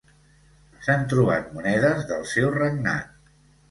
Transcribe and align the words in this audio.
S'han 0.85 1.05
trobat 1.13 1.53
monedes 1.59 2.11
del 2.15 2.29
seu 2.35 2.53
regnat. 2.61 3.19